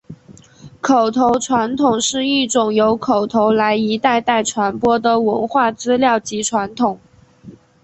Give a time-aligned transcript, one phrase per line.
[0.81, 6.99] 口头传统是一种由口头来一代代传播的文化资料及传统。